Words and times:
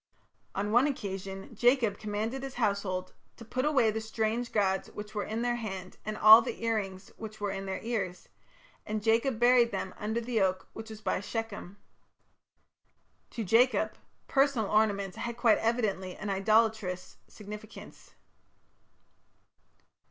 On 0.55 0.71
one 0.71 0.87
occasion 0.87 1.53
Jacob 1.53 1.99
commanded 1.99 2.41
his 2.41 2.55
household 2.55 3.13
to 3.37 3.45
"put 3.45 3.65
away 3.65 3.91
the 3.91 4.01
strange 4.01 4.51
gods 4.51 4.89
which 4.93 5.13
were 5.13 5.23
in 5.23 5.43
their 5.43 5.57
hand, 5.57 5.97
and 6.03 6.17
all 6.17 6.41
the 6.41 6.65
ear 6.65 6.77
rings 6.77 7.09
which 7.17 7.39
were 7.39 7.51
in 7.51 7.67
their 7.67 7.79
ears; 7.83 8.27
and 8.83 9.03
Jacob 9.03 9.37
buried 9.39 9.69
them 9.69 9.93
under 9.99 10.19
the 10.19 10.41
oak 10.41 10.67
which 10.73 10.89
was 10.89 11.01
by 11.01 11.19
Shechem". 11.19 11.77
To 13.29 13.43
Jacob, 13.43 13.93
personal 14.27 14.71
ornaments 14.71 15.17
had 15.17 15.37
quite 15.37 15.59
evidently 15.59 16.17
an 16.17 16.31
idolatrous 16.31 17.17
significance. 17.27 18.15